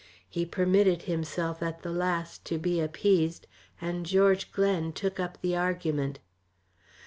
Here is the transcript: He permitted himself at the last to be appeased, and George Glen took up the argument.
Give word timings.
He 0.27 0.47
permitted 0.47 1.03
himself 1.03 1.61
at 1.61 1.83
the 1.83 1.91
last 1.91 2.43
to 2.45 2.57
be 2.57 2.81
appeased, 2.81 3.45
and 3.79 4.03
George 4.03 4.51
Glen 4.51 4.93
took 4.93 5.19
up 5.19 5.39
the 5.43 5.55
argument. 5.55 6.17